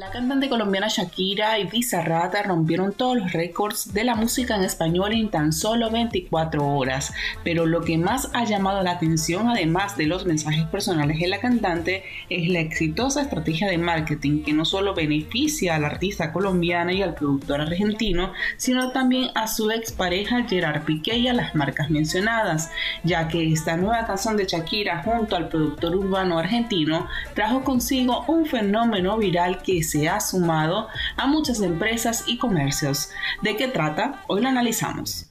La 0.00 0.10
cantante 0.10 0.48
colombiana 0.48 0.88
Shakira 0.88 1.58
y 1.58 1.66
Bizarrata 1.66 2.42
rompieron 2.42 2.94
todos 2.94 3.18
los 3.18 3.32
récords 3.34 3.92
de 3.92 4.02
la 4.02 4.14
música 4.14 4.56
en 4.56 4.64
español 4.64 5.12
en 5.12 5.28
tan 5.28 5.52
solo 5.52 5.90
24 5.90 6.66
horas, 6.66 7.12
pero 7.44 7.66
lo 7.66 7.82
que 7.82 7.98
más 7.98 8.30
ha 8.32 8.46
llamado 8.46 8.82
la 8.82 8.92
atención, 8.92 9.50
además 9.50 9.98
de 9.98 10.06
los 10.06 10.24
mensajes 10.24 10.64
personales 10.68 11.20
de 11.20 11.28
la 11.28 11.38
cantante, 11.38 12.02
es 12.30 12.48
la 12.48 12.60
exitosa 12.60 13.20
estrategia 13.20 13.68
de 13.68 13.76
marketing 13.76 14.42
que 14.42 14.54
no 14.54 14.64
solo 14.64 14.94
beneficia 14.94 15.74
al 15.74 15.84
artista 15.84 16.32
colombiana 16.32 16.94
y 16.94 17.02
al 17.02 17.14
productor 17.14 17.60
argentino, 17.60 18.32
sino 18.56 18.92
también 18.92 19.28
a 19.34 19.48
su 19.48 19.70
expareja 19.70 20.44
Gerard 20.48 20.84
Piqué 20.86 21.18
y 21.18 21.28
a 21.28 21.34
las 21.34 21.54
marcas 21.54 21.90
mencionadas, 21.90 22.70
ya 23.04 23.28
que 23.28 23.52
esta 23.52 23.76
nueva 23.76 24.06
canción 24.06 24.38
de 24.38 24.46
Shakira 24.46 25.02
junto 25.02 25.36
al 25.36 25.50
productor 25.50 25.94
urbano 25.94 26.38
argentino 26.38 27.06
trajo 27.34 27.64
consigo 27.64 28.24
un 28.28 28.46
fenómeno 28.46 29.18
viral 29.18 29.60
que 29.60 29.89
se 29.90 30.08
ha 30.08 30.20
sumado 30.20 30.88
a 31.16 31.26
muchas 31.26 31.60
empresas 31.60 32.24
y 32.26 32.38
comercios. 32.38 33.10
¿De 33.42 33.56
qué 33.56 33.68
trata? 33.68 34.22
Hoy 34.28 34.40
lo 34.40 34.48
analizamos. 34.48 35.26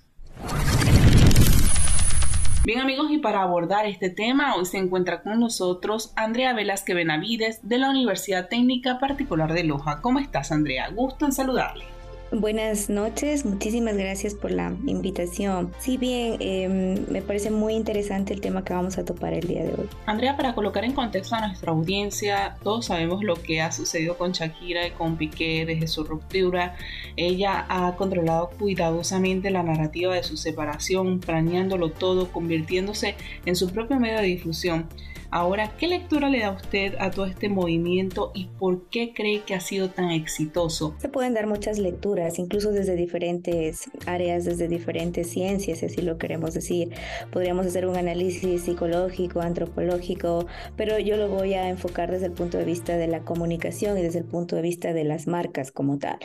Bien 2.65 2.81
amigos, 2.81 3.07
y 3.09 3.17
para 3.17 3.41
abordar 3.41 3.85
este 3.85 4.09
tema, 4.09 4.55
hoy 4.55 4.65
se 4.65 4.77
encuentra 4.77 5.23
con 5.23 5.39
nosotros 5.39 6.11
Andrea 6.15 6.53
Velázquez 6.53 6.95
Benavides 6.95 7.67
de 7.67 7.77
la 7.77 7.89
Universidad 7.89 8.47
Técnica 8.47 8.99
Particular 8.99 9.53
de 9.53 9.63
Loja. 9.63 10.01
¿Cómo 10.01 10.19
estás, 10.19 10.51
Andrea? 10.51 10.89
Gusto 10.89 11.25
en 11.25 11.31
saludarle. 11.31 11.98
Buenas 12.31 12.91
noches, 12.91 13.43
muchísimas 13.43 13.97
gracias 13.97 14.35
por 14.35 14.51
la 14.51 14.75
invitación. 14.85 15.73
Si 15.79 15.97
bien 15.97 16.37
em, 16.39 17.03
me 17.09 17.23
parece 17.23 17.49
muy 17.49 17.73
interesante 17.73 18.35
el 18.35 18.39
tema 18.39 18.63
que 18.63 18.71
vamos 18.71 18.99
a 18.99 19.03
topar 19.03 19.33
el 19.33 19.47
día 19.47 19.63
de 19.63 19.71
hoy. 19.71 19.89
Andrea, 20.05 20.37
para 20.37 20.53
colocar 20.53 20.83
en 20.83 20.93
contexto 20.93 21.33
a 21.33 21.47
nuestra 21.47 21.71
audiencia, 21.71 22.55
todos 22.61 22.85
sabemos 22.85 23.23
lo 23.23 23.33
que 23.33 23.61
ha 23.61 23.71
sucedido 23.71 24.15
con 24.15 24.33
Shakira 24.33 24.85
y 24.85 24.91
con 24.91 25.17
Piqué 25.17 25.65
desde 25.65 25.87
su 25.87 26.03
ruptura. 26.03 26.75
Ella 27.15 27.65
ha 27.67 27.95
controlado 27.95 28.51
cuidadosamente 28.59 29.49
la 29.49 29.63
narrativa 29.63 30.13
de 30.13 30.21
su 30.21 30.37
separación, 30.37 31.19
planeándolo 31.19 31.89
todo, 31.89 32.31
convirtiéndose 32.31 33.15
en 33.47 33.55
su 33.55 33.71
propio 33.71 33.99
medio 33.99 34.19
de 34.19 34.27
difusión. 34.27 34.87
Ahora, 35.31 35.71
¿qué 35.77 35.87
lectura 35.87 36.27
le 36.27 36.39
da 36.39 36.49
usted 36.49 36.95
a 36.97 37.11
todo 37.11 37.27
este 37.27 37.49
movimiento 37.49 38.31
y 38.33 38.45
por 38.57 38.89
qué 38.89 39.13
cree 39.13 39.41
que 39.41 39.53
ha 39.53 39.59
sido 39.59 39.89
tan 39.91 40.09
exitoso? 40.09 40.95
Se 40.97 41.07
pueden 41.07 41.35
dar 41.35 41.45
muchas 41.45 41.77
lecturas, 41.77 42.39
incluso 42.39 42.71
desde 42.71 42.95
diferentes 42.95 43.91
áreas, 44.07 44.43
desde 44.45 44.67
diferentes 44.67 45.29
ciencias, 45.29 45.79
si 45.79 45.85
así 45.85 46.01
lo 46.01 46.17
queremos 46.17 46.55
decir. 46.55 46.89
Podríamos 47.31 47.67
hacer 47.67 47.85
un 47.85 47.95
análisis 47.95 48.63
psicológico, 48.63 49.41
antropológico, 49.41 50.47
pero 50.75 50.97
yo 50.97 51.15
lo 51.15 51.29
voy 51.29 51.53
a 51.53 51.69
enfocar 51.69 52.09
desde 52.09 52.25
el 52.25 52.31
punto 52.31 52.57
de 52.57 52.65
vista 52.65 52.97
de 52.97 53.07
la 53.07 53.19
comunicación 53.19 53.99
y 53.99 54.01
desde 54.01 54.19
el 54.19 54.25
punto 54.25 54.55
de 54.55 54.63
vista 54.63 54.93
de 54.93 55.03
las 55.03 55.27
marcas 55.27 55.71
como 55.71 55.99
tal. 55.99 56.17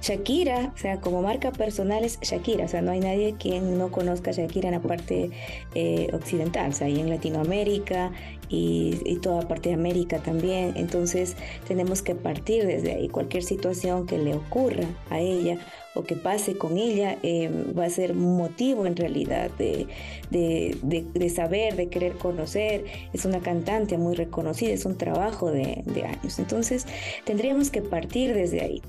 Shakira, 0.00 0.72
o 0.74 0.78
sea, 0.78 1.02
como 1.02 1.20
marca 1.20 1.52
personal 1.52 2.04
es 2.04 2.18
Shakira, 2.22 2.64
o 2.64 2.68
sea, 2.68 2.80
no 2.80 2.92
hay 2.92 3.00
nadie 3.00 3.34
quien 3.38 3.76
no 3.76 3.90
conozca 3.90 4.30
a 4.30 4.32
Shakira 4.32 4.68
en 4.68 4.76
la 4.76 4.80
parte 4.80 5.30
eh, 5.74 6.08
occidental, 6.14 6.70
o 6.70 6.72
sea, 6.72 6.86
ahí 6.86 6.98
en 6.98 7.10
Latinoamérica 7.10 8.12
y, 8.48 9.18
toda 9.22 9.48
parte 9.48 9.70
de 9.70 9.74
América 9.74 10.18
también. 10.18 10.74
Entonces 10.76 11.36
tenemos 11.66 12.02
que 12.02 12.14
partir 12.14 12.66
desde 12.66 12.92
ahí. 12.92 13.08
Cualquier 13.08 13.42
situación 13.42 14.06
que 14.06 14.18
le 14.18 14.34
ocurra 14.34 14.84
a 15.10 15.18
ella 15.18 15.58
o 15.94 16.02
que 16.02 16.14
pase 16.14 16.58
con 16.58 16.76
ella 16.76 17.16
eh, 17.22 17.50
va 17.76 17.86
a 17.86 17.90
ser 17.90 18.14
motivo 18.14 18.86
en 18.86 18.94
realidad 18.96 19.50
de, 19.58 19.86
de, 20.30 21.30
saber, 21.30 21.74
de 21.76 21.88
querer 21.88 22.12
conocer. 22.12 22.84
Es 23.12 23.24
una 23.24 23.40
cantante 23.40 23.96
muy 23.96 24.14
reconocida, 24.14 24.72
es 24.72 24.84
un 24.84 24.98
trabajo 24.98 25.50
de, 25.50 25.82
años. 26.06 26.38
Entonces 26.38 26.86
tendríamos 27.24 27.70
que 27.70 27.82
partir 27.82 28.34
desde 28.34 28.60
ahí. 28.60 28.82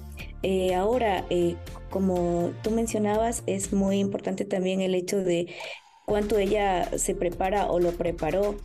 Eh, 0.44 0.76
ahora, 0.76 1.26
eh, 1.30 1.56
como 1.90 2.52
tú 2.62 2.72
mencionabas, 2.72 3.44
es 3.48 3.74
muy 3.74 4.00
importante 4.00 4.46
también 4.46 4.82
el 4.82 4.94
hecho 4.94 5.18
de 5.24 5.48
cuánto 6.06 6.38
ella 6.38 6.98
se 6.98 7.16
prepara 7.16 7.70
o 7.70 7.80
lo 7.80 7.92
preparó 7.92 8.56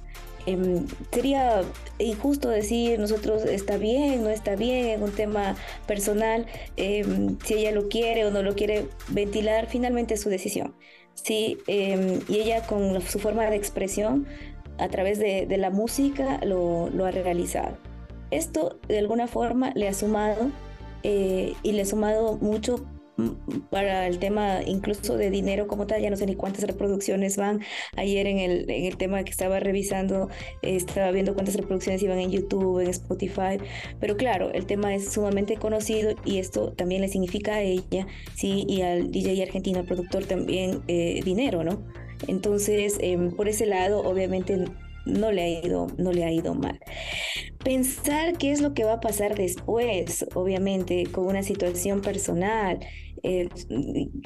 Em, 0.46 0.86
sería 1.12 1.62
injusto 1.98 2.48
decir 2.48 2.98
nosotros 2.98 3.44
está 3.44 3.76
bien, 3.76 4.24
no 4.24 4.30
está 4.30 4.56
bien 4.56 4.88
en 4.88 5.02
un 5.02 5.12
tema 5.12 5.56
personal, 5.86 6.46
em, 6.76 7.38
si 7.44 7.54
ella 7.54 7.72
lo 7.72 7.88
quiere 7.88 8.24
o 8.24 8.30
no 8.30 8.42
lo 8.42 8.54
quiere 8.54 8.88
ventilar, 9.08 9.66
finalmente 9.68 10.14
es 10.14 10.20
su 10.20 10.28
decisión. 10.28 10.74
Sí, 11.14 11.58
em, 11.66 12.20
y 12.28 12.38
ella 12.40 12.66
con 12.66 13.00
su 13.02 13.18
forma 13.18 13.48
de 13.48 13.56
expresión 13.56 14.26
a 14.78 14.88
través 14.88 15.18
de, 15.18 15.46
la 15.58 15.70
música 15.70 16.40
lo, 16.44 16.88
lo, 16.90 17.06
ha 17.06 17.10
realizado. 17.10 17.76
Esto 18.30 18.78
de 18.88 18.98
alguna 18.98 19.26
forma 19.28 19.72
le 19.74 19.88
ha 19.88 19.94
sumado 19.94 20.50
eh, 21.02 21.54
y 21.62 21.72
le 21.72 21.82
ha 21.82 21.86
sumado 21.86 22.38
mucho 22.38 22.84
para 23.70 24.06
el 24.06 24.18
tema 24.18 24.60
incluso 24.66 25.16
de 25.16 25.30
dinero 25.30 25.66
como 25.66 25.86
tal, 25.86 26.00
ya 26.00 26.10
no 26.10 26.16
sé 26.16 26.26
ni 26.26 26.34
cuántas 26.34 26.64
reproducciones 26.64 27.36
van. 27.36 27.60
Ayer 27.96 28.26
en 28.26 28.38
el, 28.38 28.70
en 28.70 28.84
el 28.84 28.96
tema 28.96 29.24
que 29.24 29.30
estaba 29.30 29.60
revisando, 29.60 30.28
estaba 30.62 31.10
viendo 31.10 31.34
cuántas 31.34 31.56
reproducciones 31.56 32.02
iban 32.02 32.18
en 32.18 32.30
YouTube, 32.30 32.80
en 32.80 32.88
Spotify, 32.88 33.58
pero 34.00 34.16
claro, 34.16 34.52
el 34.52 34.66
tema 34.66 34.94
es 34.94 35.12
sumamente 35.12 35.56
conocido 35.56 36.14
y 36.24 36.38
esto 36.38 36.72
también 36.72 37.02
le 37.02 37.08
significa 37.08 37.54
a 37.56 37.62
ella, 37.62 38.06
sí, 38.34 38.64
y 38.68 38.82
al 38.82 39.10
DJ 39.10 39.42
argentino, 39.42 39.80
al 39.80 39.86
productor 39.86 40.24
también 40.24 40.82
eh, 40.88 41.20
dinero, 41.24 41.64
¿no? 41.64 41.82
Entonces, 42.28 42.98
em, 43.00 43.34
por 43.34 43.48
ese 43.48 43.66
lado, 43.66 44.00
obviamente 44.00 44.64
no 45.04 45.32
le 45.32 45.42
ha 45.42 45.48
ido, 45.48 45.88
no 45.98 46.12
le 46.12 46.24
ha 46.24 46.32
ido 46.32 46.54
mal. 46.54 46.78
Pensar 47.64 48.38
qué 48.38 48.52
es 48.52 48.60
lo 48.60 48.74
que 48.74 48.84
va 48.84 48.94
a 48.94 49.00
pasar 49.00 49.34
después, 49.34 50.26
obviamente, 50.34 51.06
con 51.10 51.26
una 51.26 51.42
situación 51.42 52.00
personal, 52.00 52.80
eh, 53.22 53.48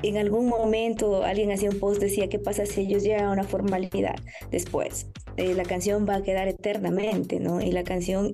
en 0.02 0.16
algún 0.16 0.48
momento 0.48 1.22
alguien 1.24 1.50
hacía 1.52 1.70
un 1.70 1.78
post, 1.78 2.00
decía, 2.00 2.28
¿qué 2.28 2.38
pasa 2.38 2.66
si 2.66 2.82
ellos 2.82 3.02
llegan 3.02 3.26
a 3.26 3.32
una 3.32 3.44
formalidad 3.44 4.16
después? 4.50 5.06
Eh, 5.36 5.54
la 5.54 5.64
canción 5.64 6.06
va 6.08 6.16
a 6.16 6.22
quedar 6.22 6.48
eternamente, 6.48 7.40
¿no? 7.40 7.60
Y 7.60 7.70
la 7.70 7.84
canción, 7.84 8.32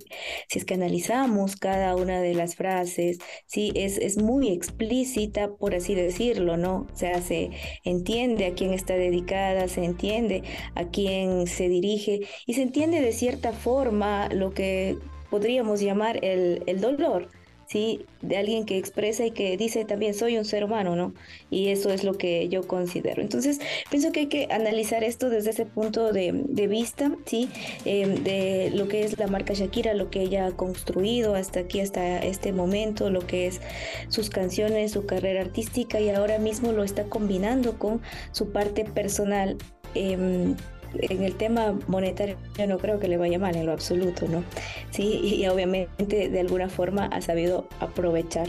si 0.49 0.59
es 0.59 0.65
que 0.65 0.75
analizamos 0.75 1.57
cada 1.57 1.97
una 1.97 2.21
de 2.21 2.35
las 2.35 2.55
frases, 2.55 3.19
sí, 3.47 3.73
es, 3.75 3.99
es 3.99 4.19
muy 4.19 4.51
explícita, 4.51 5.53
por 5.57 5.75
así 5.75 5.95
decirlo, 5.95 6.57
¿no? 6.57 6.87
O 6.93 6.97
sea, 6.97 7.21
se 7.21 7.51
entiende 7.85 8.47
a 8.47 8.55
quién 8.55 8.73
está 8.73 8.95
dedicada, 8.95 9.67
se 9.69 9.85
entiende 9.85 10.43
a 10.77 10.91
quién 10.91 11.47
se 11.49 11.69
dirige 11.69 12.21
y 12.47 12.55
se 12.55 12.63
entiende 12.63 13.01
de 13.01 13.13
cierta 13.13 13.53
forma 13.53 14.29
lo 14.29 14.53
que 14.53 14.99
podríamos 15.31 15.81
llamar 15.81 16.25
el, 16.25 16.63
el 16.67 16.81
dolor. 16.81 17.31
¿Sí? 17.73 18.05
De 18.21 18.37
alguien 18.37 18.67
que 18.67 18.77
expresa 18.77 19.25
y 19.25 19.31
que 19.31 19.57
dice 19.57 19.87
también 19.87 20.13
soy 20.13 20.37
un 20.37 20.45
ser 20.45 20.63
humano, 20.63 20.95
¿no? 20.95 21.15
Y 21.51 21.69
eso 21.69 21.91
es 21.91 22.05
lo 22.05 22.19
que 22.19 22.51
yo 22.51 22.67
considero. 22.67 23.23
Entonces, 23.23 23.61
pienso 23.91 24.13
que 24.13 24.21
hay 24.21 24.27
que 24.27 24.49
analizar 24.51 25.03
esto 25.03 25.31
desde 25.31 25.51
ese 25.51 25.65
punto 25.65 26.13
de, 26.13 26.33
vista, 26.69 27.11
¿sí? 27.25 27.49
Em, 27.87 28.23
de 28.23 28.71
lo 28.75 28.89
que 28.89 29.05
es 29.05 29.19
la 29.19 29.27
marca 29.27 29.55
Shakira, 29.55 29.95
lo 29.95 30.11
que 30.11 30.21
ella 30.21 30.47
ha 30.47 30.53
construido 30.53 31.35
hasta 31.35 31.61
aquí, 31.61 31.81
hasta 31.81 32.19
este 32.19 32.53
momento, 32.53 33.09
lo 33.09 33.27
que 33.27 33.47
es 33.47 33.61
sus 34.09 34.29
canciones, 34.29 34.93
su 34.93 35.07
carrera 35.07 35.41
artística 35.41 35.99
y 35.99 36.11
ahora 36.11 36.39
mismo 36.39 36.73
lo 36.73 36.85
está 36.85 37.05
combinando 37.05 37.79
con 37.79 38.03
su 38.33 38.53
parte 38.53 38.85
personal. 38.85 39.57
Eh, 39.95 40.55
en 41.01 41.23
el 41.23 41.35
tema 41.37 41.75
monetario 41.87 42.37
yo 42.57 42.67
no 42.67 42.79
creo 42.79 42.99
que 42.99 43.09
le 43.09 43.17
vaya 43.17 43.39
mal 43.39 43.57
en 43.57 43.67
lo 43.67 43.73
absoluto, 43.73 44.27
¿no? 44.29 44.45
Sí, 44.91 45.21
y, 45.23 45.47
obviamente 45.47 46.29
de 46.29 46.41
alguna 46.41 46.69
forma 46.69 47.07
ha 47.07 47.21
sabido 47.21 47.69
aprovechar 47.81 48.49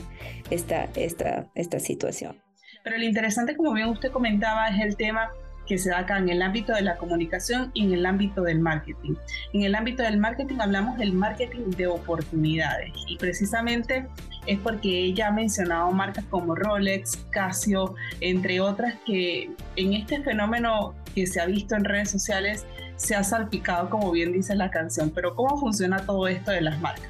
esta, 0.50 0.90
esta, 0.96 1.48
esta 1.56 1.80
situación. 1.80 2.36
Pero 2.84 2.98
lo 2.98 3.04
interesante, 3.04 3.56
como 3.56 3.74
bien 3.74 3.88
usted 3.88 4.12
comentaba, 4.12 4.68
es 4.68 4.82
el 4.82 4.98
tema 4.98 5.32
que 5.66 5.78
se 5.78 5.90
da 5.90 6.00
acá 6.00 6.18
en 6.18 6.30
el 6.30 6.42
ámbito 6.42 6.74
de 6.74 6.82
la 6.82 6.98
comunicación 6.98 7.72
y 7.74 7.86
en 7.86 7.94
el 7.94 8.06
ámbito 8.06 8.44
del 8.44 8.60
marketing. 8.60 9.16
En 9.54 9.64
el 9.64 9.76
ámbito 9.76 10.04
del 10.04 10.18
marketing 10.18 10.58
hablamos 10.60 10.98
del 10.98 11.14
marketing 11.14 11.72
de 11.78 11.88
oportunidades 11.88 12.92
y 13.08 13.18
precisamente 13.18 14.06
es 14.46 14.60
porque 14.60 14.90
ella 14.90 15.30
ha 15.30 15.32
mencionado 15.32 15.92
marcas 15.92 16.26
como 16.26 16.56
Rolex, 16.56 17.26
Casio, 17.30 17.96
entre 18.20 18.60
otras 18.60 18.96
que 19.06 19.50
en 19.76 19.94
este 19.94 20.22
fenómeno 20.22 20.94
que 21.14 21.28
se 21.28 21.40
ha 21.40 21.46
visto 21.46 21.76
en 21.76 21.84
redes 21.84 22.12
sociales 22.12 22.66
se 22.96 23.16
ha 23.16 23.24
salpicado, 23.24 23.90
como 23.90 24.12
bien 24.12 24.32
dice 24.32 24.56
la 24.56 24.70
canción. 24.70 25.10
Pero 25.10 25.36
¿cómo 25.36 25.58
funciona 25.58 26.06
todo 26.06 26.28
esto 26.28 26.52
de 26.52 26.62
las 26.62 26.80
marcas? 26.80 27.10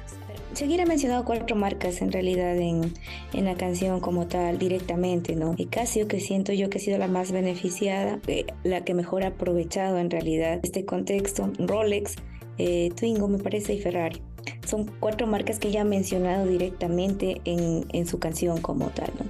Shakira 0.54 0.84
ha 0.84 0.86
mencionado 0.86 1.24
cuatro 1.24 1.56
marcas 1.56 2.00
en 2.00 2.12
realidad 2.12 2.56
en, 2.56 2.92
en, 3.32 3.44
la 3.44 3.56
canción 3.56 3.98
como 3.98 4.28
tal, 4.28 4.56
directamente, 4.58 5.34
¿no? 5.34 5.54
Y 5.56 5.66
Casio, 5.66 6.06
que 6.06 6.20
siento 6.20 6.52
yo 6.52 6.70
que 6.70 6.78
ha 6.78 6.80
sido 6.80 6.96
la 6.98 7.08
más 7.08 7.32
beneficiada, 7.32 8.20
eh, 8.28 8.46
la 8.62 8.84
que 8.84 8.94
mejor 8.94 9.24
ha 9.24 9.28
aprovechado 9.28 9.98
en 9.98 10.10
realidad 10.10 10.60
este 10.62 10.84
contexto, 10.84 11.50
Rolex, 11.58 12.14
eh, 12.58 12.90
Twingo 12.94 13.26
me 13.26 13.38
parece 13.38 13.74
y 13.74 13.80
Ferrari. 13.80 14.22
Son 14.66 14.90
cuatro 15.00 15.26
marcas 15.26 15.58
que 15.58 15.68
ella 15.68 15.82
ha 15.82 15.84
mencionado 15.84 16.46
directamente 16.46 17.40
en, 17.44 17.86
en 17.92 18.06
su 18.06 18.18
canción 18.18 18.60
como 18.60 18.88
tal, 18.88 19.10
¿no? 19.18 19.26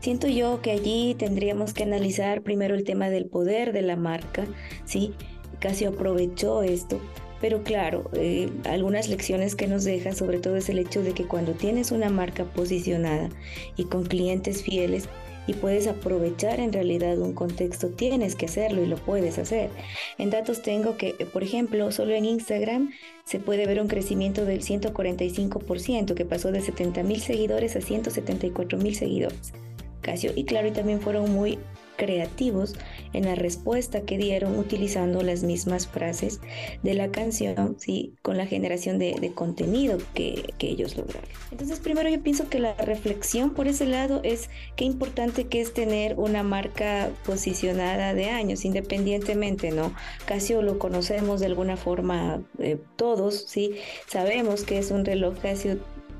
Siento 0.00 0.28
yo 0.28 0.62
que 0.62 0.70
allí 0.72 1.14
tendríamos 1.18 1.74
que 1.74 1.82
analizar 1.82 2.42
primero 2.42 2.74
el 2.74 2.84
tema 2.84 3.10
del 3.10 3.26
poder 3.26 3.72
de 3.72 3.82
la 3.82 3.96
marca, 3.96 4.46
¿sí? 4.84 5.14
Casio 5.60 5.90
aprovechó 5.90 6.62
esto 6.62 7.00
pero 7.40 7.62
claro, 7.62 8.10
eh, 8.14 8.50
algunas 8.64 9.08
lecciones 9.08 9.54
que 9.54 9.68
nos 9.68 9.84
deja 9.84 10.12
sobre 10.12 10.38
todo 10.38 10.56
es 10.56 10.68
el 10.68 10.78
hecho 10.78 11.02
de 11.02 11.12
que 11.12 11.24
cuando 11.24 11.52
tienes 11.52 11.92
una 11.92 12.10
marca 12.10 12.44
posicionada 12.44 13.28
y 13.76 13.84
con 13.84 14.04
clientes 14.04 14.62
fieles 14.62 15.08
y 15.48 15.54
puedes 15.54 15.86
aprovechar 15.86 16.60
en 16.60 16.72
realidad 16.72 17.18
un 17.18 17.32
contexto, 17.32 17.88
tienes 17.88 18.36
que 18.36 18.46
hacerlo 18.46 18.82
y 18.82 18.86
lo 18.86 18.96
puedes 18.96 19.38
hacer. 19.38 19.70
En 20.18 20.28
datos 20.28 20.62
tengo 20.62 20.98
que, 20.98 21.14
por 21.32 21.42
ejemplo, 21.42 21.90
solo 21.90 22.12
en 22.12 22.26
Instagram 22.26 22.90
se 23.24 23.40
puede 23.40 23.66
ver 23.66 23.80
un 23.80 23.88
crecimiento 23.88 24.44
del 24.44 24.60
145%, 24.60 26.14
que 26.14 26.24
pasó 26.26 26.52
de 26.52 26.60
70 26.60 27.02
mil 27.02 27.20
seguidores 27.20 27.74
a 27.76 27.80
174 27.80 28.78
mil 28.78 28.94
seguidores. 28.94 29.54
Casio 30.02 30.32
y 30.36 30.44
claro, 30.44 30.68
y 30.68 30.72
también 30.72 31.00
fueron 31.00 31.32
muy 31.32 31.58
creativos 31.98 32.76
en 33.12 33.26
la 33.26 33.34
respuesta 33.34 34.02
que 34.02 34.16
dieron 34.16 34.58
utilizando 34.58 35.20
las 35.22 35.42
mismas 35.42 35.86
frases 35.86 36.40
de 36.82 36.94
la 36.94 37.10
canción, 37.10 37.76
con 38.22 38.38
la 38.38 38.46
generación 38.46 38.98
de, 38.98 39.32
contenido 39.34 39.98
que, 40.14 40.54
que, 40.58 40.68
ellos 40.70 40.96
lograron. 40.96 41.28
Entonces, 41.50 41.80
primero 41.80 42.08
yo 42.08 42.22
pienso 42.22 42.48
que 42.48 42.60
la 42.60 42.74
reflexión 42.74 43.50
por 43.50 43.66
ese 43.66 43.84
lado 43.84 44.20
es 44.22 44.48
qué 44.76 44.84
importante 44.84 45.48
que 45.48 45.60
es 45.60 45.74
tener 45.74 46.14
una 46.18 46.42
marca 46.42 47.10
posicionada 47.26 48.14
de 48.14 48.30
años, 48.30 48.64
independientemente, 48.64 49.70
¿no? 49.70 49.92
Casio 50.24 50.62
lo 50.62 50.78
conocemos 50.78 51.40
de 51.40 51.46
alguna 51.46 51.76
forma 51.76 52.42
eh, 52.58 52.78
todos, 52.96 53.44
¿sí? 53.48 53.74
Sabemos 54.06 54.62
que 54.62 54.78
es 54.78 54.90
un 54.90 55.04
reloj 55.04 55.36
Casio 55.40 55.78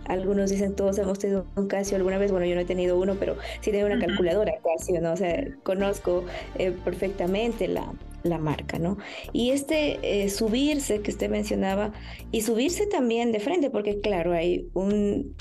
algunos 0.08 0.50
dicen 0.50 0.74
todos 0.74 0.98
hemos 0.98 1.18
tenido 1.18 1.46
un 1.56 1.68
Casio 1.68 1.96
alguna 1.96 2.18
vez, 2.18 2.30
bueno 2.30 2.46
yo 2.46 2.54
no 2.54 2.62
he 2.62 2.64
tenido 2.64 2.98
uno, 2.98 3.16
pero 3.18 3.36
sí 3.60 3.70
tengo 3.70 3.86
una 3.86 3.98
calculadora 3.98 4.52
Casio, 4.62 5.00
¿no? 5.00 5.12
O 5.12 5.16
sea, 5.16 5.46
conozco 5.62 6.24
eh, 6.56 6.72
perfectamente 6.84 7.68
la, 7.68 7.92
la 8.28 8.38
marca, 8.38 8.78
¿no? 8.78 8.98
Y 9.32 9.50
este 9.50 9.98
eh, 10.02 10.28
subirse 10.28 11.00
que 11.00 11.10
usted 11.10 11.30
mencionaba, 11.30 11.92
y 12.30 12.42
subirse 12.42 12.86
también 12.86 13.32
de 13.32 13.40
frente, 13.40 13.70
porque 13.70 14.00
claro, 14.00 14.32
hay 14.32 14.68
un, 14.74 15.34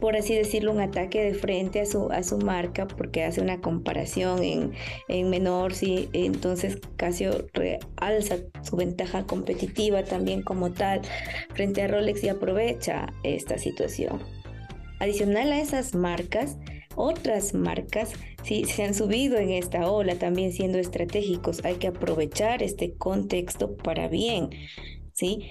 por 0.00 0.16
así 0.16 0.34
decirlo, 0.34 0.72
un 0.72 0.80
ataque 0.80 1.22
de 1.22 1.34
frente 1.34 1.80
a 1.80 1.86
su, 1.86 2.10
a 2.10 2.22
su 2.22 2.38
marca, 2.38 2.86
porque 2.86 3.24
hace 3.24 3.40
una 3.40 3.60
comparación 3.60 4.42
en, 4.42 4.72
en 5.08 5.30
menor, 5.30 5.74
sí, 5.74 6.08
entonces 6.12 6.78
Casio 6.96 7.46
realza 7.52 8.36
su 8.62 8.76
ventaja 8.76 9.24
competitiva 9.26 10.04
también 10.04 10.42
como 10.42 10.72
tal 10.72 11.02
frente 11.54 11.82
a 11.82 11.88
Rolex 11.88 12.24
y 12.24 12.28
aprovecha 12.28 13.06
esta 13.22 13.58
situación. 13.58 14.20
Adicional 15.00 15.52
a 15.52 15.60
esas 15.60 15.94
marcas, 15.94 16.56
otras 16.96 17.54
marcas 17.54 18.12
sí, 18.42 18.64
se 18.64 18.84
han 18.84 18.94
subido 18.94 19.36
en 19.36 19.50
esta 19.50 19.90
ola 19.90 20.16
también 20.16 20.52
siendo 20.52 20.78
estratégicos. 20.78 21.64
Hay 21.64 21.76
que 21.76 21.88
aprovechar 21.88 22.62
este 22.62 22.94
contexto 22.94 23.76
para 23.76 24.08
bien. 24.08 24.50
¿sí? 25.12 25.48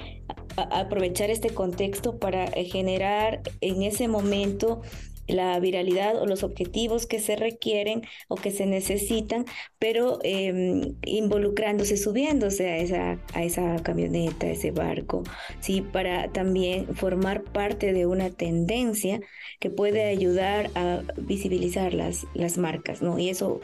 aprovechar 0.56 1.30
este 1.30 1.50
contexto 1.50 2.20
para 2.20 2.46
eh, 2.46 2.66
generar 2.66 3.42
en 3.62 3.82
ese 3.82 4.08
momento 4.08 4.82
la 5.28 5.60
viralidad 5.60 6.22
o 6.22 6.26
los 6.26 6.44
objetivos 6.44 7.06
que 7.06 7.20
se 7.20 7.36
requieren 7.36 8.02
o 8.28 8.36
que 8.36 8.52
se 8.52 8.66
necesitan, 8.66 9.46
pero 9.80 10.20
em, 10.24 10.96
involucrándose, 11.06 11.98
subiéndose 11.98 12.70
a 12.70 12.78
esa, 12.78 13.20
a 13.34 13.44
esa 13.44 13.82
camioneta, 13.84 14.48
a 14.48 14.52
ese 14.52 14.72
barco, 14.72 15.24
¿sí? 15.60 15.82
para 15.82 16.32
también 16.32 16.96
formar 16.96 17.44
parte 17.44 17.94
de 17.94 18.06
una 18.06 18.30
tendencia 18.30 19.22
que 19.60 19.70
puede 19.70 20.04
ayudar 20.06 20.70
a 20.76 21.02
visibilizar 21.18 21.94
las, 21.94 22.26
las 22.34 22.58
marcas, 22.58 23.02
¿no? 23.02 23.20
Y 23.20 23.30
eso 23.30 23.62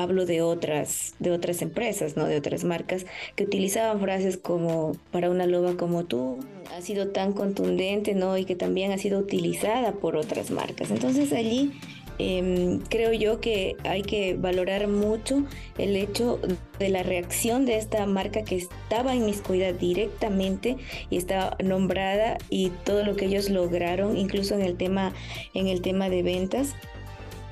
hablo 0.00 0.24
de 0.24 0.42
otras, 0.42 1.14
de 1.18 1.30
otras 1.30 1.60
empresas, 1.62 2.16
¿no? 2.16 2.26
De 2.26 2.36
otras 2.36 2.64
marcas 2.64 3.04
que 3.36 3.44
utilizaban 3.44 4.00
frases 4.00 4.36
como 4.36 4.96
para 5.10 5.30
una 5.30 5.46
loba 5.46 5.76
como 5.76 6.04
tú, 6.04 6.38
ha 6.76 6.80
sido 6.80 7.08
tan 7.08 7.32
contundente, 7.32 8.14
¿no? 8.14 8.36
Y 8.38 8.44
que 8.44 8.56
también 8.56 8.92
ha 8.92 8.98
sido 8.98 9.18
utilizada 9.18 9.92
por 9.92 10.16
otras 10.16 10.50
marcas. 10.50 10.90
Entonces 10.90 11.32
allí 11.32 11.72
em, 12.18 12.80
creo 12.88 13.12
yo 13.12 13.40
que 13.40 13.76
hay 13.84 14.02
que 14.02 14.34
valorar 14.34 14.88
mucho 14.88 15.44
el 15.76 15.96
hecho 15.96 16.40
de 16.78 16.88
la 16.88 17.02
reacción 17.02 17.66
de 17.66 17.76
esta 17.76 18.06
marca 18.06 18.42
que 18.42 18.56
estaba 18.56 19.14
inmiscuida 19.14 19.72
directamente 19.72 20.76
y 21.10 21.18
estaba 21.18 21.56
nombrada 21.62 22.38
y 22.48 22.70
todo 22.84 23.04
lo 23.04 23.16
que 23.16 23.26
ellos 23.26 23.50
lograron, 23.50 24.16
incluso 24.16 24.54
en 24.54 24.62
el 24.62 24.76
tema, 24.76 25.12
en 25.52 25.66
el 25.66 25.82
tema 25.82 26.08
de 26.08 26.22
ventas 26.22 26.74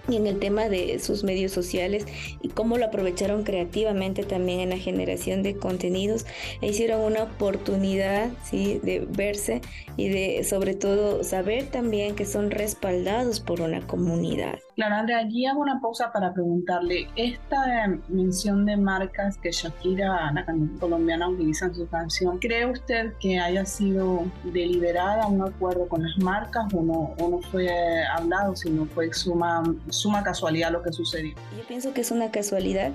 y 0.09 0.17
en 0.17 0.27
el 0.27 0.39
tema 0.39 0.69
de 0.69 0.99
sus 0.99 1.25
medios 1.25 1.53
sociales 1.53 2.07
y 2.43 2.49
cómo 2.49 2.79
lo 2.79 2.87
aprovecharon 2.87 3.45
creativamente 3.45 4.23
también 4.25 4.61
en 4.61 4.71
la 4.71 4.79
generación 4.79 5.43
de 5.43 5.57
contenidos 5.57 6.27
e 6.61 6.69
hicieron 6.69 7.01
una 7.01 7.25
oportunidad 7.25 8.31
¿sí? 8.49 8.81
de 8.83 9.07
verse 9.09 9.61
y 9.97 10.09
de 10.09 10.45
sobre 10.45 10.75
todo 10.75 11.25
saber 11.25 11.67
también 11.67 12.15
que 12.15 12.25
son 12.25 12.51
respaldados 12.51 13.41
por 13.41 13.61
una 13.61 13.87
comunidad. 13.87 14.59
Claro, 14.79 14.95
Andrea, 14.95 15.19
allí 15.19 15.45
hago 15.45 15.61
una 15.61 15.81
pausa 15.81 16.13
para 16.13 16.33
preguntarle, 16.33 17.09
esta 17.17 17.87
eh, 17.87 17.99
mención 18.07 18.65
de 18.65 18.77
marcas 18.77 19.37
que 19.37 19.51
Shakira, 19.51 20.31
la 20.33 20.45
cantante 20.45 20.79
colombiana, 20.79 21.29
utiliza 21.29 21.67
en 21.67 21.75
su 21.75 21.89
canción, 21.89 22.39
¿cree 22.39 22.65
usted 22.65 23.13
que 23.19 23.41
haya 23.41 23.67
sido 23.67 24.27
deliberada 24.45 25.27
un 25.27 25.43
acuerdo 25.43 25.89
con 25.89 26.05
las 26.05 26.17
marcas 26.19 26.73
o 26.73 26.83
no, 26.83 27.13
o 27.19 27.29
no 27.29 27.41
fue 27.51 27.69
hablado, 28.07 28.55
sino 28.55 28.87
fue 28.87 29.13
suma 29.13 29.65
suma 29.89 30.23
casualidad 30.23 30.71
lo 30.71 30.81
que 30.81 30.93
sucedió. 30.93 31.35
Yo 31.57 31.67
pienso 31.67 31.93
que 31.93 32.03
es 32.03 32.13
una 32.13 32.31
casualidad 32.31 32.93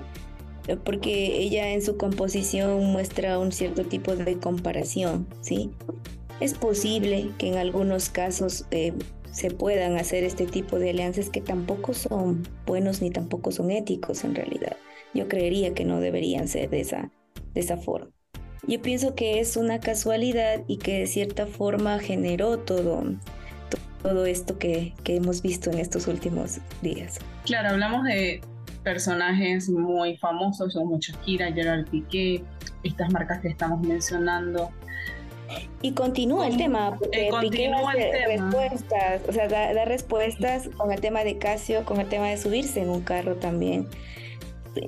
eh, 0.68 0.78
porque 0.82 1.36
ella 1.36 1.68
en 1.68 1.82
su 1.82 1.98
composición 1.98 2.82
muestra 2.92 3.38
un 3.38 3.52
cierto 3.52 3.84
tipo 3.84 4.16
de 4.16 4.38
comparación, 4.38 5.26
¿sí? 5.42 5.70
Es 6.40 6.54
posible 6.54 7.30
que 7.36 7.48
en 7.48 7.58
algunos 7.58 8.08
casos 8.08 8.64
eh, 8.70 8.94
se 9.34 9.50
puedan 9.50 9.98
hacer 9.98 10.22
este 10.22 10.46
tipo 10.46 10.78
de 10.78 10.90
alianzas 10.90 11.28
que 11.28 11.40
tampoco 11.40 11.92
son 11.92 12.46
buenos 12.66 13.02
ni 13.02 13.10
tampoco 13.10 13.50
son 13.50 13.72
éticos 13.72 14.22
en 14.22 14.36
realidad. 14.36 14.76
Yo 15.12 15.26
creería 15.26 15.74
que 15.74 15.84
no 15.84 15.98
deberían 15.98 16.46
ser 16.46 16.70
de 16.70 16.80
esa, 16.80 17.10
de 17.52 17.60
esa 17.60 17.76
forma. 17.76 18.10
Yo 18.68 18.80
pienso 18.80 19.16
que 19.16 19.40
es 19.40 19.56
una 19.56 19.80
casualidad 19.80 20.62
y 20.68 20.78
que 20.78 21.00
de 21.00 21.06
cierta 21.08 21.46
forma 21.46 21.98
generó 21.98 22.60
todo, 22.60 23.02
todo 24.02 24.24
esto 24.24 24.56
que, 24.56 24.94
que 25.02 25.16
hemos 25.16 25.42
visto 25.42 25.68
en 25.70 25.80
estos 25.80 26.06
últimos 26.06 26.60
días. 26.80 27.18
Claro, 27.44 27.70
hablamos 27.70 28.04
de 28.04 28.40
personajes 28.84 29.68
muy 29.68 30.16
famosos 30.18 30.74
como 30.74 31.00
Shakira, 31.00 31.52
Gerard 31.52 31.86
Piqué, 31.88 32.44
estas 32.84 33.10
marcas 33.10 33.40
que 33.40 33.48
estamos 33.48 33.80
mencionando. 33.84 34.70
Y 35.82 35.92
continúa 35.92 36.46
el 36.48 36.56
tema, 36.56 36.96
porque 36.98 37.30
Piqué 37.40 37.70
respuestas, 38.26 39.22
o 39.28 39.32
sea, 39.32 39.48
da, 39.48 39.84
respuestas 39.84 40.68
con 40.76 40.92
el 40.92 41.00
tema 41.00 41.24
de 41.24 41.38
Casio, 41.38 41.84
con 41.84 42.00
el 42.00 42.08
tema 42.08 42.28
de 42.28 42.36
subirse 42.36 42.80
en 42.80 42.88
un 42.88 43.02
carro 43.02 43.36
también. 43.36 43.86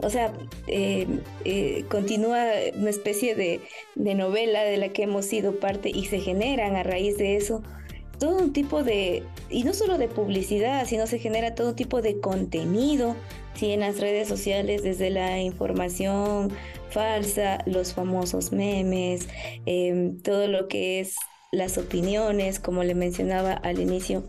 O 0.03 0.11
sea, 0.11 0.33
eh, 0.67 1.07
eh, 1.45 1.85
continúa 1.89 2.45
una 2.75 2.91
especie 2.91 3.37
de, 3.37 3.61
de 3.95 4.15
novela 4.15 4.65
de 4.65 4.79
la 4.79 4.89
que 4.89 5.05
hemos 5.05 5.27
sido 5.27 5.61
parte 5.61 5.91
y 5.91 6.07
se 6.07 6.19
generan 6.19 6.75
a 6.75 6.83
raíz 6.83 7.19
de 7.19 7.37
eso 7.37 7.63
todo 8.19 8.39
un 8.39 8.53
tipo 8.53 8.83
de, 8.83 9.23
y 9.51 9.65
no 9.65 9.75
solo 9.75 9.99
de 9.99 10.09
publicidad, 10.09 10.87
sino 10.87 11.07
se 11.07 11.19
genera 11.19 11.55
todo 11.55 11.75
tipo 11.75 12.03
de 12.03 12.21
contenido, 12.21 13.15
¿sí? 13.55 13.73
en 13.73 13.81
las 13.81 14.01
redes 14.01 14.29
sociales, 14.29 14.83
desde 14.83 15.11
la 15.11 15.41
información 15.41 16.51
falsa, 16.97 17.59
los 17.67 17.93
famosos 17.93 18.53
memes, 18.53 19.29
em, 19.67 20.19
todo 20.23 20.49
lo 20.49 20.67
que 20.67 21.01
es 21.01 21.17
las 21.53 21.77
opiniones, 21.77 22.59
como 22.59 22.85
le 22.85 22.95
mencionaba 22.95 23.53
al 23.53 23.81
inicio, 23.81 24.25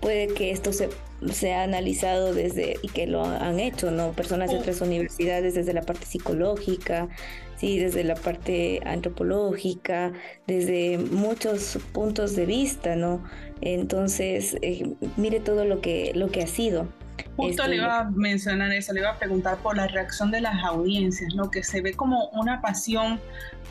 puede 0.00 0.28
que 0.28 0.52
esto 0.52 0.72
se 0.72 0.88
se 1.32 1.52
ha 1.52 1.62
analizado 1.62 2.34
desde, 2.34 2.76
y 2.82 2.88
que 2.88 3.06
lo 3.06 3.24
han 3.24 3.60
hecho, 3.60 3.90
¿no? 3.90 4.12
Personas 4.12 4.50
de 4.50 4.58
otras 4.58 4.80
universidades 4.80 5.54
desde 5.54 5.74
la 5.74 5.82
parte 5.82 6.06
psicológica, 6.06 7.08
sí, 7.56 7.78
desde 7.78 8.04
la 8.04 8.14
parte 8.14 8.80
antropológica, 8.84 10.12
desde 10.46 10.98
muchos 10.98 11.78
puntos 11.92 12.34
de 12.36 12.46
vista, 12.46 12.96
¿no? 12.96 13.22
Entonces, 13.60 14.56
eh, 14.62 14.96
mire 15.16 15.40
todo 15.40 15.64
lo 15.64 15.80
que, 15.80 16.12
lo 16.14 16.30
que 16.30 16.42
ha 16.42 16.46
sido. 16.46 16.88
Justo 17.36 17.66
le 17.66 17.76
este, 17.76 17.76
iba 17.76 18.00
a 18.00 18.10
mencionar 18.10 18.72
eso, 18.72 18.92
le 18.92 19.00
iba 19.00 19.10
a 19.10 19.18
preguntar 19.18 19.58
por 19.58 19.76
la 19.76 19.86
reacción 19.86 20.30
de 20.30 20.40
las 20.40 20.62
audiencias, 20.64 21.34
¿no? 21.34 21.50
Que 21.50 21.62
se 21.62 21.80
ve 21.80 21.94
como 21.94 22.28
una 22.30 22.60
pasión 22.60 23.20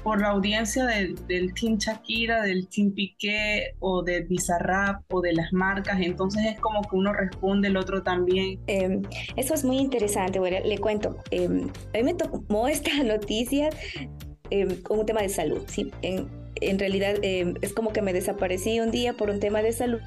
por 0.03 0.21
la 0.21 0.29
audiencia 0.29 0.85
del, 0.85 1.15
del 1.27 1.53
Team 1.53 1.77
Shakira, 1.77 2.41
del 2.43 2.67
Team 2.67 2.91
Piqué 2.91 3.75
o 3.79 4.01
de 4.01 4.21
Bizarrap 4.21 5.01
o 5.13 5.21
de 5.21 5.33
las 5.33 5.51
marcas, 5.51 5.99
entonces 6.01 6.45
es 6.45 6.59
como 6.59 6.81
que 6.81 6.95
uno 6.95 7.13
responde, 7.13 7.67
el 7.67 7.77
otro 7.77 8.01
también. 8.01 8.59
Em, 8.67 9.01
eso 9.35 9.53
es 9.53 9.63
muy 9.63 9.77
interesante, 9.77 10.39
bueno, 10.39 10.57
le 10.63 10.77
cuento, 10.77 11.17
em, 11.31 11.69
a 11.93 11.97
mí 11.97 12.03
me 12.03 12.13
tomó 12.13 12.67
esta 12.69 13.03
noticia 13.03 13.69
con 14.83 14.99
un 14.99 15.05
tema 15.05 15.21
de 15.21 15.29
salud, 15.29 15.61
¿sí? 15.67 15.91
En, 16.01 16.38
en 16.55 16.79
realidad 16.79 17.15
eh, 17.21 17.53
es 17.61 17.73
como 17.73 17.93
que 17.93 18.01
me 18.01 18.13
desaparecí 18.13 18.79
un 18.79 18.91
día 18.91 19.13
por 19.13 19.29
un 19.29 19.39
tema 19.39 19.61
de 19.61 19.71
salud 19.71 19.99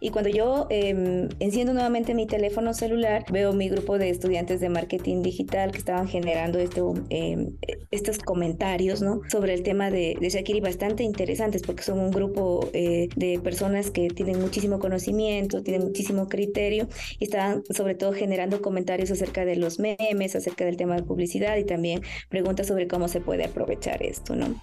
y 0.00 0.10
cuando 0.10 0.30
yo 0.30 0.66
eh, 0.70 1.28
enciendo 1.40 1.72
nuevamente 1.72 2.14
mi 2.14 2.26
teléfono 2.26 2.74
celular 2.74 3.24
veo 3.30 3.52
mi 3.52 3.68
grupo 3.68 3.98
de 3.98 4.10
estudiantes 4.10 4.60
de 4.60 4.68
marketing 4.68 5.22
digital 5.22 5.72
que 5.72 5.78
estaban 5.78 6.08
generando 6.08 6.58
este, 6.58 6.80
eh, 7.10 7.52
estos 7.90 8.18
comentarios 8.18 9.02
¿no? 9.02 9.20
sobre 9.28 9.54
el 9.54 9.62
tema 9.62 9.90
de, 9.90 10.16
de 10.20 10.28
Shakiri 10.28 10.60
bastante 10.60 11.02
interesantes 11.02 11.62
porque 11.62 11.82
son 11.82 11.98
un 11.98 12.10
grupo 12.10 12.68
de 12.72 13.40
personas 13.42 13.90
que 13.90 14.08
tienen 14.08 14.40
muchísimo 14.40 14.78
conocimiento, 14.78 15.62
tienen 15.62 15.82
muchísimo 15.82 16.28
criterio 16.28 16.88
y 17.18 17.24
estaban 17.24 17.62
sobre 17.70 17.94
todo 17.94 18.12
generando 18.12 18.62
comentarios 18.62 19.10
acerca 19.10 19.44
de 19.44 19.56
los 19.56 19.78
memes, 19.78 20.36
acerca 20.36 20.64
del 20.64 20.76
tema 20.76 20.96
de 20.96 21.02
publicidad 21.02 21.56
y 21.56 21.64
también 21.64 22.02
preguntas 22.28 22.66
sobre 22.66 22.88
cómo 22.88 23.08
se 23.08 23.20
puede 23.20 23.44
aprovechar 23.44 24.02
esto. 24.02 24.34
¿no? 24.34 24.54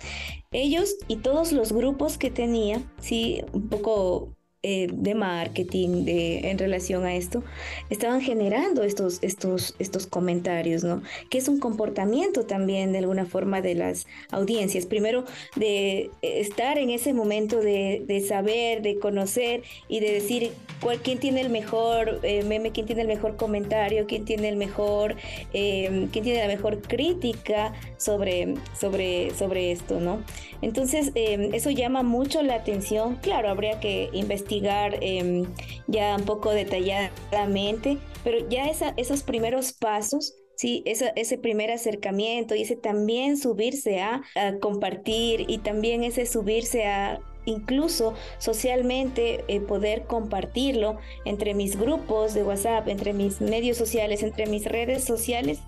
Ellos 0.52 0.98
y 1.08 1.18
todos 1.18 1.52
los 1.52 1.72
grupos 1.72 2.18
que 2.18 2.32
tenía, 2.32 2.82
sí, 3.00 3.42
un 3.54 3.70
poco 3.70 4.36
eh, 4.62 4.90
de 4.92 5.16
marketing 5.16 6.04
de, 6.04 6.50
en 6.50 6.58
relación 6.58 7.06
a 7.06 7.16
esto, 7.16 7.46
estaban 7.90 8.20
generando 8.20 8.84
estos, 8.84 9.20
estos, 9.22 9.74
estos 9.80 10.06
comentarios, 10.06 10.84
¿no? 10.84 11.02
Que 11.30 11.38
es 11.38 11.48
un 11.48 11.62
comportamiento 11.62 12.46
también 12.46 12.92
de 12.92 12.98
alguna 12.98 13.26
forma 13.26 13.62
de 13.62 13.76
las 13.76 14.06
audiencias. 14.32 14.86
Primero, 14.86 15.24
de 15.56 16.12
estar 16.22 16.78
en 16.78 16.90
ese 16.90 17.14
momento 17.14 17.62
de, 17.62 18.04
de 18.06 18.20
saber, 18.20 18.82
de 18.82 19.00
conocer 19.00 19.64
y 19.88 20.02
de 20.02 20.12
decir 20.12 20.52
cuál, 20.82 21.00
quién 21.00 21.20
tiene 21.20 21.40
el 21.40 21.50
mejor 21.50 22.20
eh, 22.24 22.44
meme, 22.44 22.72
quién 22.72 22.86
tiene 22.86 23.04
el 23.04 23.08
mejor 23.08 23.38
comentario, 23.38 24.08
quién 24.08 24.26
tiene 24.26 24.50
el 24.50 24.58
mejor, 24.58 25.16
eh, 25.54 26.10
quién 26.12 26.26
tiene 26.26 26.42
la 26.42 26.48
mejor 26.48 26.82
crítica 26.82 27.72
sobre, 27.96 28.56
sobre, 28.78 29.34
sobre 29.36 29.72
esto, 29.72 30.02
¿no? 30.02 30.22
Entonces, 30.62 31.14
eso 31.16 31.70
llama 31.70 32.04
mucho 32.04 32.42
la 32.42 32.56
atención. 32.56 33.16
Claro, 33.22 33.48
habría 33.48 33.80
que 33.80 34.10
investigar 34.12 34.49
investigar 34.50 34.98
em, 35.02 35.46
ya 35.88 36.16
un 36.16 36.26
poco 36.26 36.52
detalladamente, 36.52 37.98
pero 38.24 38.48
ya 38.50 38.66
esa, 38.66 38.94
esos 38.98 39.24
primeros 39.24 39.74
pasos 39.74 40.36
Sí, 40.56 40.84
ese, 40.86 41.14
ese 41.16 41.38
primer 41.38 41.72
acercamiento 41.72 42.54
y 42.54 42.64
ese 42.64 42.76
también 42.76 43.38
subirse 43.38 44.02
a, 44.02 44.24
compartir 44.60 45.46
y 45.48 45.60
también 45.60 46.04
ese 46.04 46.26
subirse 46.26 46.86
a 46.86 47.22
incluso 47.46 48.14
socialmente 48.40 49.46
eh, 49.48 49.62
poder 49.62 50.04
compartirlo 50.04 50.98
entre 51.24 51.54
mis 51.54 51.80
grupos 51.80 52.34
de 52.34 52.44
WhatsApp, 52.44 52.90
entre 52.90 53.14
mis 53.14 53.40
medios 53.40 53.78
sociales, 53.78 54.22
entre 54.22 54.48
mis 54.48 54.66
redes 54.66 55.06
sociales, 55.06 55.60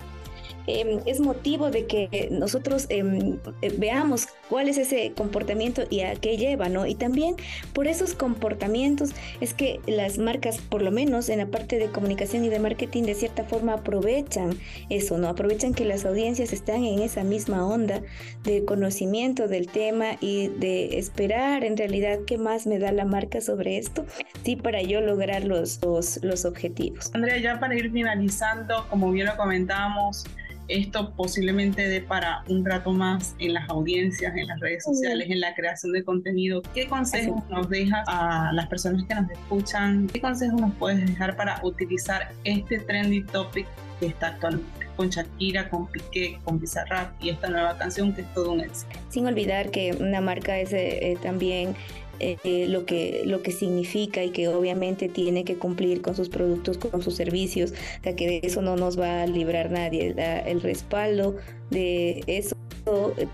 Em, 0.68 1.00
es 1.06 1.20
motivo 1.20 1.72
de 1.72 1.88
que 1.88 2.30
nosotros 2.32 2.86
em, 2.90 3.40
eh, 3.62 3.74
veamos 3.78 4.28
cuál 4.52 4.68
es 4.68 4.78
ese 4.78 5.14
comportamiento 5.16 5.84
y 5.90 6.02
a 6.02 6.14
qué 6.16 6.36
lleva, 6.36 6.68
¿no? 6.68 6.86
Y 6.86 6.96
también 6.96 7.38
por 7.72 7.88
esos 7.88 8.14
comportamientos 8.16 9.12
es 9.40 9.54
que 9.54 9.80
las 9.88 10.18
marcas, 10.18 10.58
por 10.58 10.82
lo 10.82 10.92
menos 10.92 11.30
en 11.30 11.38
la 11.38 11.46
parte 11.46 11.80
de 11.80 11.86
comunicación 11.86 12.44
y 12.44 12.50
de 12.50 12.60
marketing, 12.60 13.04
de 13.04 13.16
cierta 13.16 13.46
forma 13.46 13.76
aprovechan 13.76 14.60
eso, 14.90 15.18
¿no? 15.18 15.30
Aprovechan 15.30 15.74
que 15.74 15.86
las 15.86 16.04
audiencias 16.04 16.52
están 16.52 16.84
en 16.84 17.00
esa 17.00 17.24
misma 17.24 17.66
onda 17.66 18.02
de 18.44 18.66
conocimiento 18.66 19.48
del 19.48 19.68
tema 19.68 20.18
y 20.20 20.50
de 20.50 21.00
esperar 21.00 21.64
en 21.64 21.78
realidad 21.78 22.20
qué 22.28 22.38
más 22.38 22.68
me 22.68 22.78
da 22.78 22.92
la 22.92 23.06
marca 23.06 23.40
sobre 23.40 23.78
esto, 23.78 24.06
sí, 24.44 24.58
para 24.58 24.82
yo 24.82 25.00
lograr 25.00 25.46
los, 25.46 25.82
los, 25.82 26.22
los 26.24 26.44
objetivos. 26.44 27.10
Andrea, 27.14 27.38
ya 27.38 27.58
para 27.58 27.74
ir 27.74 27.90
finalizando, 27.90 28.86
como 28.90 29.14
bien 29.14 29.28
lo 29.28 29.38
comentábamos, 29.38 30.26
esto 30.68 31.14
posiblemente 31.16 31.88
dé 31.88 32.02
para 32.02 32.44
un 32.48 32.66
rato 32.66 32.92
más 32.92 33.36
en 33.40 33.54
las 33.54 33.70
audiencias, 33.70 34.36
en 34.36 34.48
las 34.48 34.60
redes 34.60 34.84
sociales, 34.84 35.30
en 35.30 35.40
la 35.40 35.54
creación 35.56 35.92
de 35.92 36.04
contenido. 36.04 36.62
¿Qué 36.74 36.88
consejos 36.88 37.44
nos 37.50 37.70
dejas 37.70 38.04
a 38.08 38.52
las 38.54 38.68
personas 38.68 39.04
que 39.06 39.16
nos 39.16 39.30
escuchan? 39.30 40.08
¿Qué 40.08 40.22
consejos 40.22 40.60
nos 40.60 40.74
puedes 40.76 41.06
dejar 41.06 41.36
para 41.36 41.60
utilizar 41.64 42.32
este 42.44 42.80
trendy 42.80 43.24
topic 43.24 43.68
que 44.00 44.08
está 44.08 44.28
actualmente? 44.28 44.82
con 44.98 45.10
Shakira, 45.10 45.70
con 45.70 45.88
Piqué, 45.88 46.38
con 46.44 46.60
Bizarrap 46.60 47.12
y 47.24 47.30
esta 47.30 47.50
nueva 47.50 47.78
canción 47.78 48.14
que 48.14 48.22
es 48.22 48.34
todo 48.34 48.52
un 48.52 48.60
éxito. 48.60 48.92
Sin 49.10 49.26
olvidar 49.26 49.72
que 49.72 49.96
una 50.00 50.22
marca 50.22 50.60
es 50.60 50.74
eh, 50.74 51.18
también 51.24 51.76
eh, 52.22 52.68
lo, 52.68 52.86
que, 52.86 53.24
lo 53.26 53.42
que 53.42 53.52
significa 53.52 54.24
y 54.24 54.30
que 54.32 54.48
obviamente 54.48 55.10
tiene 55.10 55.44
que 55.44 55.56
cumplir 55.56 56.02
con 56.02 56.16
sus 56.16 56.30
productos, 56.30 56.78
con 56.78 57.02
sus 57.02 57.16
servicios, 57.16 57.72
o 57.72 58.04
sea 58.04 58.16
que 58.16 58.28
de 58.28 58.40
eso 58.44 58.62
no 58.62 58.76
nos 58.76 59.00
va 59.00 59.24
a 59.24 59.28
librar 59.28 59.72
nadie. 59.72 60.16
el 60.46 60.62
respaldo 60.62 61.36
de 61.70 62.24
eso 62.28 62.56
eh, 62.56 62.61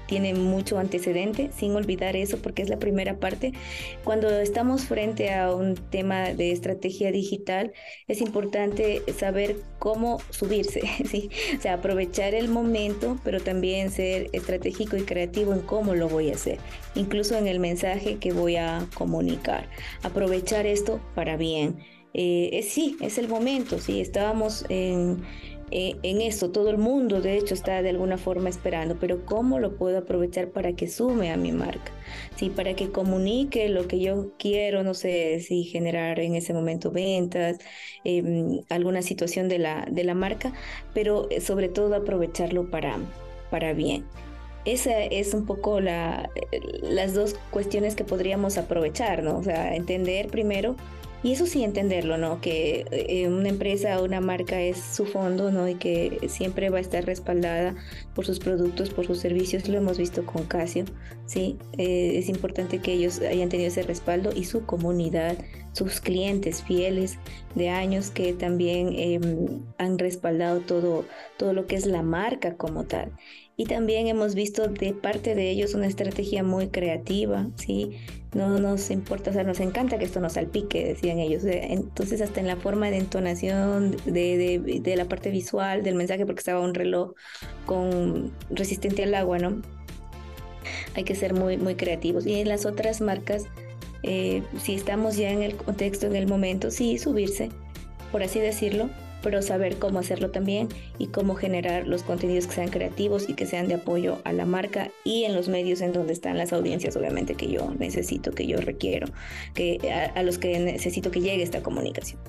tiene 0.08 0.34
mucho 0.34 0.78
antecedente, 0.78 1.50
sin 1.56 1.76
olvidar 1.76 2.16
eso 2.16 2.38
porque 2.38 2.62
es 2.62 2.70
la 2.70 2.80
primera 2.80 3.20
parte. 3.20 3.54
Cuando 4.04 4.30
estamos 4.30 4.86
frente 4.86 5.34
a 5.34 5.54
un 5.54 5.76
tema 5.76 6.34
de 6.34 6.52
estrategia 6.52 7.12
digital, 7.12 7.72
es 8.08 8.22
importante 8.22 9.02
saber 9.18 9.58
cómo 9.80 10.20
subirse, 10.30 10.82
¿sí? 11.06 11.30
o 11.58 11.62
sea, 11.62 11.76
aprovechar 11.76 12.34
el 12.34 12.50
momento, 12.50 13.18
pero 13.24 13.40
también 13.40 13.92
ser 13.92 14.30
estratégico 14.34 14.98
y 14.98 15.04
creativo 15.04 15.54
en 15.54 15.62
cómo 15.62 15.96
lo 15.96 16.10
voy 16.10 16.32
a 16.32 16.36
hacer, 16.36 16.60
incluso 16.96 17.38
en 17.38 17.48
el 17.48 17.60
mensaje 17.60 18.18
que 18.18 18.34
voy 18.34 18.56
a 18.58 18.88
comunicar. 18.94 19.70
Aprovechar 20.04 20.66
esto 20.66 21.00
para 21.16 21.38
bien. 21.38 21.80
Eh, 22.14 22.66
sí, 22.68 22.98
es 23.02 23.18
el 23.18 23.28
momento, 23.28 23.80
sí, 23.80 24.02
estábamos 24.02 24.66
en 24.70 25.22
eh, 25.72 25.98
en 26.04 26.22
esto. 26.22 26.52
Todo 26.52 26.70
el 26.70 26.78
mundo, 26.78 27.22
de 27.22 27.38
hecho, 27.38 27.54
está 27.54 27.82
de 27.82 27.90
alguna 27.90 28.18
forma 28.18 28.50
esperando, 28.50 28.98
pero 29.00 29.26
¿cómo 29.26 29.60
lo 29.60 29.76
puedo 29.78 29.98
aprovechar 30.00 30.50
para 30.52 30.74
que 30.74 30.88
sume 30.88 31.32
a 31.32 31.38
mi 31.38 31.52
marca? 31.52 31.92
Sí, 32.36 32.50
para 32.50 32.76
que 32.76 32.92
comunique 32.92 33.68
lo 33.70 33.88
que 33.88 34.00
yo 34.00 34.34
quiero, 34.38 34.84
no 34.84 34.94
sé 34.94 35.40
si 35.42 35.64
generar 35.66 36.20
en 36.20 36.36
ese 36.36 36.54
momento 36.54 36.92
ventas, 36.92 37.58
em, 38.04 38.62
alguna 38.70 39.02
situación 39.02 39.50
de 39.50 39.60
la, 39.60 39.86
de 39.92 40.04
la 40.04 40.14
marca, 40.16 40.54
pero 40.94 41.28
eh, 41.32 41.42
sobre 41.42 41.70
todo 41.70 41.96
aprovecharlo 41.96 42.70
para, 42.70 42.98
para 43.50 43.74
bien. 43.74 44.06
Esa 44.66 45.02
es 45.04 45.34
un 45.34 45.46
poco 45.46 45.80
la, 45.80 46.30
eh, 46.52 46.62
las 46.82 47.14
dos 47.14 47.36
cuestiones 47.52 47.96
que 47.96 48.04
podríamos 48.04 48.58
aprovechar, 48.58 49.24
¿no? 49.24 49.38
O 49.38 49.44
sea, 49.44 49.76
entender 49.76 50.28
primero 50.28 50.76
y 51.24 51.32
eso 51.32 51.48
sí 51.48 51.64
entenderlo, 51.64 52.18
¿no? 52.18 52.42
Que 52.42 52.86
eh, 52.92 53.28
una 53.28 53.50
empresa 53.50 54.00
o 54.00 54.06
una 54.06 54.22
marca 54.22 54.62
es 54.62 54.78
su 54.78 55.06
fondo, 55.06 55.52
¿no? 55.52 55.68
Y 55.68 55.76
que 55.76 56.20
siempre 56.30 56.70
va 56.70 56.78
a 56.78 56.82
estar 56.82 57.06
respaldada 57.06 57.76
por 58.14 58.26
sus 58.26 58.40
productos, 58.40 58.92
por 58.92 59.08
sus 59.08 59.20
servicios. 59.20 59.68
Lo 59.68 59.78
hemos 59.78 59.98
visto 59.98 60.26
con 60.26 60.46
Casio, 60.46 60.86
¿sí? 61.26 61.58
Eh, 61.78 62.18
es 62.18 62.30
importante 62.30 62.80
que 62.80 62.94
ellos 62.94 63.20
hayan 63.20 63.50
tenido 63.50 63.70
ese 63.70 63.82
respaldo 63.82 64.30
y 64.36 64.46
su 64.46 64.66
comunidad, 64.66 65.38
sus 65.72 66.02
clientes 66.02 66.62
fieles 66.62 67.18
de 67.56 67.70
años 67.70 68.12
que 68.12 68.34
también 68.34 68.94
em, 68.96 69.64
han 69.80 69.98
respaldado 69.98 70.60
todo, 70.62 71.06
todo 71.38 71.54
lo 71.54 71.66
que 71.66 71.76
es 71.76 71.88
la 71.88 72.04
marca 72.04 72.58
como 72.58 72.84
tal. 72.84 73.12
Y 73.60 73.66
también 73.66 74.06
hemos 74.06 74.36
visto 74.36 74.68
de 74.68 74.94
parte 74.94 75.34
de 75.34 75.50
ellos 75.50 75.74
una 75.74 75.88
estrategia 75.88 76.44
muy 76.44 76.68
creativa, 76.68 77.50
¿sí? 77.56 77.98
No 78.36 78.60
nos 78.60 78.92
importa, 78.92 79.32
o 79.32 79.34
sea, 79.34 79.44
nos 79.44 79.60
encanta 79.60 79.98
que 79.98 80.06
esto 80.06 80.20
nos 80.20 80.34
salpique, 80.34 80.86
decían 80.86 81.18
ellos. 81.18 81.44
Eh, 81.44 81.74
entonces, 81.74 82.22
hasta 82.22 82.40
en 82.40 82.46
la 82.46 82.58
forma 82.58 82.92
de 82.92 82.98
entonación, 82.98 83.98
de, 84.06 84.38
de, 84.38 84.80
de 84.80 84.96
la 84.96 85.06
parte 85.06 85.32
visual 85.32 85.82
del 85.82 85.96
mensaje, 85.96 86.24
porque 86.28 86.40
estaba 86.42 86.60
un 86.60 86.76
reloj 86.76 87.14
con 87.66 88.32
resistente 88.52 89.02
al 89.02 89.16
agua, 89.16 89.40
¿no? 89.40 89.60
Hay 90.96 91.04
que 91.04 91.16
ser 91.16 91.34
muy, 91.34 91.58
muy 91.58 91.74
creativos. 91.74 92.28
Y 92.28 92.40
en 92.40 92.50
las 92.50 92.68
otras 92.68 93.02
marcas, 93.02 93.46
eh, 94.04 94.44
si 94.62 94.76
estamos 94.76 95.18
ya 95.18 95.32
en 95.32 95.42
el 95.42 95.56
contexto, 95.56 96.06
en 96.06 96.16
el 96.16 96.28
momento, 96.28 96.70
sí, 96.70 97.00
subirse, 97.00 97.50
por 98.12 98.22
así 98.22 98.40
decirlo, 98.40 98.88
pero 99.22 99.42
saber 99.42 99.78
cómo 99.78 100.00
hacerlo 100.00 100.32
también 100.32 100.70
y 100.98 101.08
cómo 101.08 101.36
generar 101.36 101.88
los 101.88 102.04
contenidos 102.04 102.48
que 102.48 102.54
sean 102.54 102.70
creativos 102.70 103.30
y 103.30 103.34
que 103.34 103.46
sean 103.46 103.68
de 103.68 103.76
apoyo 103.76 104.20
a 104.24 104.34
la 104.34 104.46
marca 104.46 104.90
y 105.04 105.24
en 105.24 105.36
los 105.36 105.50
medios 105.50 105.82
en 105.82 105.94
donde 105.94 106.14
están 106.14 106.38
las 106.38 106.54
audiencias, 106.54 106.96
obviamente, 106.96 107.36
que 107.36 107.50
yo 107.50 107.74
necesito, 107.78 108.32
que 108.32 108.48
yo 108.48 108.58
requiero, 108.58 109.08
que 109.54 110.12
a, 110.16 110.24
los 110.24 110.38
que 110.38 110.60
necesito 110.60 111.12
que 111.12 111.22
llegue 111.22 111.44
esta 111.44 111.62
comunicación. 111.62 112.20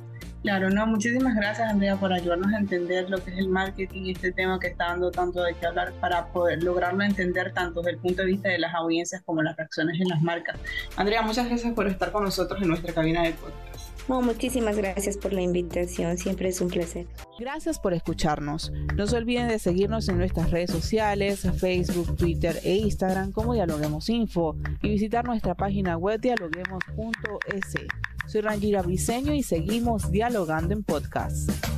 Claro, 0.42 0.70
no, 0.70 0.86
muchísimas 0.86 1.34
gracias 1.34 1.68
Andrea 1.68 1.96
por 1.96 2.12
ayudarnos 2.12 2.52
a 2.52 2.58
entender 2.58 3.10
lo 3.10 3.22
que 3.22 3.32
es 3.32 3.38
el 3.38 3.48
marketing 3.48 4.02
y 4.02 4.10
este 4.12 4.30
tema 4.30 4.60
que 4.60 4.68
está 4.68 4.86
dando 4.86 5.10
tanto 5.10 5.42
de 5.42 5.52
qué 5.54 5.66
hablar 5.66 5.92
para 6.00 6.26
poder 6.28 6.62
lograrlo 6.62 7.02
entender 7.02 7.52
tanto 7.52 7.80
desde 7.80 7.96
el 7.96 7.98
punto 7.98 8.22
de 8.22 8.28
vista 8.28 8.48
de 8.48 8.58
las 8.58 8.72
audiencias 8.72 9.20
como 9.22 9.42
las 9.42 9.56
reacciones 9.56 10.00
en 10.00 10.08
las 10.08 10.22
marcas. 10.22 10.56
Andrea, 10.96 11.22
muchas 11.22 11.48
gracias 11.48 11.72
por 11.74 11.88
estar 11.88 12.12
con 12.12 12.22
nosotros 12.22 12.62
en 12.62 12.68
nuestra 12.68 12.94
cabina 12.94 13.24
de 13.24 13.32
podcast. 13.32 13.77
Muchísimas 14.08 14.76
gracias 14.76 15.16
por 15.16 15.32
la 15.32 15.42
invitación, 15.42 16.16
siempre 16.16 16.48
es 16.48 16.60
un 16.60 16.68
placer. 16.68 17.06
Gracias 17.38 17.78
por 17.78 17.92
escucharnos. 17.92 18.72
No 18.96 19.06
se 19.06 19.16
olviden 19.16 19.48
de 19.48 19.58
seguirnos 19.58 20.08
en 20.08 20.18
nuestras 20.18 20.50
redes 20.50 20.70
sociales, 20.70 21.46
Facebook, 21.58 22.16
Twitter 22.16 22.58
e 22.64 22.76
Instagram 22.76 23.32
como 23.32 23.54
Dialoguemos 23.54 24.08
Info 24.08 24.56
y 24.82 24.88
visitar 24.88 25.24
nuestra 25.24 25.54
página 25.54 25.96
web 25.96 26.20
dialoguemos.es. 26.20 27.74
Soy 28.26 28.40
Rangira 28.40 28.82
Briseño 28.82 29.34
y 29.34 29.42
seguimos 29.42 30.10
dialogando 30.10 30.74
en 30.74 30.82
podcast. 30.82 31.77